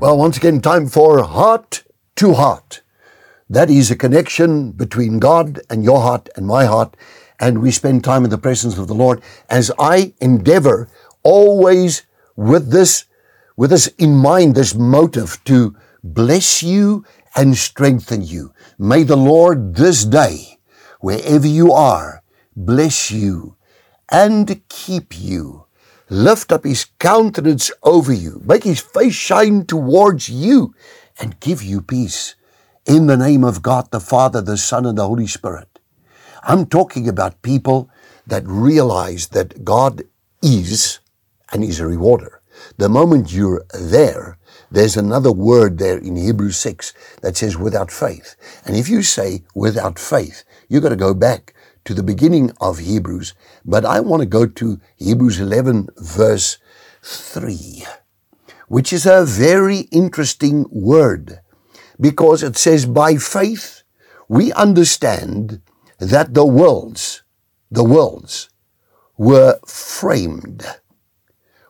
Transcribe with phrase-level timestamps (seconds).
[0.00, 1.82] Well, once again, time for heart
[2.16, 2.82] to heart.
[3.50, 6.96] That is a connection between God and your heart and my heart.
[7.40, 9.20] And we spend time in the presence of the Lord
[9.50, 10.88] as I endeavor
[11.24, 13.06] always with this,
[13.56, 17.04] with this in mind, this motive to bless you
[17.34, 18.54] and strengthen you.
[18.78, 20.60] May the Lord this day,
[21.00, 22.22] wherever you are,
[22.54, 23.56] bless you
[24.08, 25.66] and keep you
[26.10, 30.74] lift up his countenance over you, make his face shine towards you,
[31.18, 32.34] and give you peace.
[32.86, 35.78] In the name of God the Father, the Son, and the Holy Spirit.
[36.42, 37.90] I'm talking about people
[38.26, 40.02] that realize that God
[40.42, 41.00] is
[41.52, 42.40] and is a rewarder.
[42.76, 44.38] The moment you're there,
[44.70, 48.36] there's another word there in Hebrews 6 that says without faith.
[48.64, 51.54] And if you say without faith, you've got to go back
[51.88, 53.32] to the beginning of Hebrews,
[53.64, 56.58] but I want to go to Hebrews 11 verse
[57.02, 57.86] 3,
[58.68, 61.40] which is a very interesting word
[61.98, 63.84] because it says, by faith,
[64.28, 65.62] we understand
[65.98, 67.22] that the worlds,
[67.70, 68.50] the worlds
[69.16, 70.66] were framed,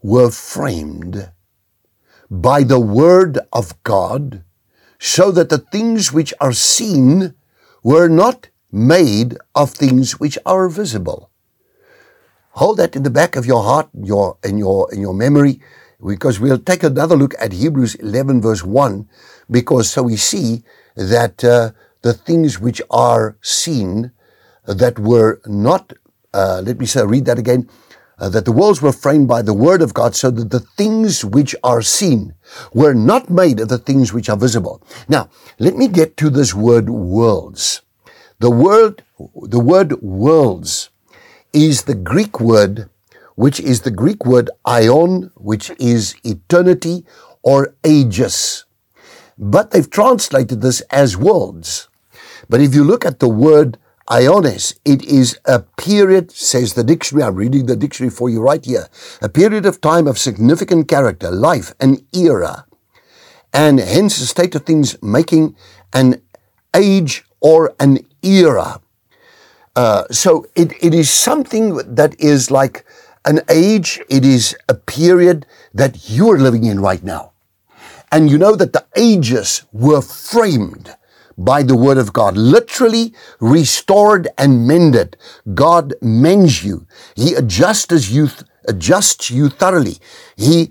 [0.00, 1.32] were framed
[2.30, 4.44] by the word of God
[5.00, 7.34] so that the things which are seen
[7.82, 11.30] were not made of things which are visible.
[12.58, 15.60] Hold that in the back of your heart, your in your in your memory,
[16.04, 19.08] because we'll take another look at Hebrews 11 verse 1,
[19.50, 20.64] because so we see
[20.96, 21.70] that uh,
[22.02, 24.12] the things which are seen
[24.66, 25.92] that were not,
[26.32, 27.68] uh, let me say, read that again.
[28.16, 31.24] Uh, that the worlds were framed by the word of God so that the things
[31.24, 32.34] which are seen
[32.72, 34.80] were not made of the things which are visible.
[35.08, 37.82] Now, let me get to this word worlds.
[38.40, 40.90] The word, the word worlds
[41.52, 42.90] is the Greek word,
[43.36, 47.04] which is the Greek word aion, which is eternity
[47.42, 48.64] or ages.
[49.38, 51.88] But they've translated this as worlds.
[52.48, 53.78] But if you look at the word
[54.08, 58.62] Iones, it is a period, says the dictionary, I'm reading the dictionary for you right
[58.62, 58.88] here,
[59.22, 62.66] a period of time of significant character, life, an era,
[63.54, 65.56] and hence a state of things making
[65.94, 66.20] an
[66.76, 68.80] age or an era.
[69.76, 72.86] Uh, so it, it is something that is like
[73.26, 75.44] an age, it is a period
[75.74, 77.32] that you're living in right now.
[78.10, 80.96] And you know that the ages were framed
[81.36, 85.16] by the word of God, literally restored and mended.
[85.52, 86.86] God mends you.
[87.14, 88.28] He adjusts you,
[88.68, 89.98] adjusts you thoroughly.
[90.36, 90.70] He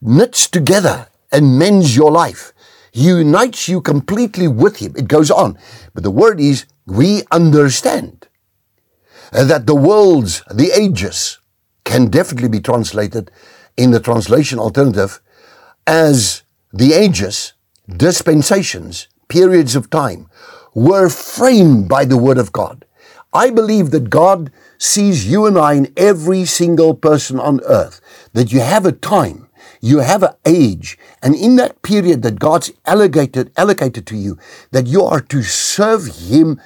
[0.00, 2.52] knits together and mends your life.
[2.92, 4.94] He unites you completely with Him.
[4.96, 5.58] It goes on.
[5.94, 8.28] But the word is, we understand
[9.32, 11.38] uh, that the worlds, the ages,
[11.84, 13.30] can definitely be translated
[13.76, 15.20] in the translation alternative
[15.86, 17.54] as the ages,
[17.88, 20.28] dispensations, periods of time,
[20.74, 22.84] were framed by the Word of God.
[23.32, 28.00] I believe that God sees you and I in every single person on earth,
[28.32, 29.47] that you have a time
[29.80, 34.38] you have an age, and in that period that God's allocated, allocated to you,
[34.70, 36.60] that you are to serve Him,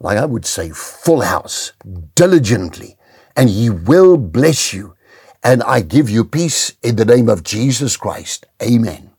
[0.00, 1.72] like I would say, full house,
[2.14, 2.96] diligently,
[3.36, 4.94] and He will bless you.
[5.42, 8.46] And I give you peace in the name of Jesus Christ.
[8.62, 9.10] Amen.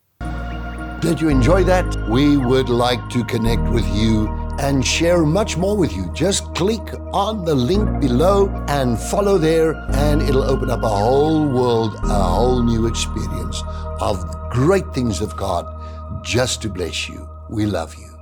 [0.99, 2.09] Did you enjoy that?
[2.09, 4.27] We would like to connect with you
[4.59, 6.12] and share much more with you.
[6.13, 11.47] Just click on the link below and follow there, and it'll open up a whole
[11.47, 13.62] world, a whole new experience
[14.00, 15.66] of great things of God
[16.23, 17.29] just to bless you.
[17.50, 18.16] We love you.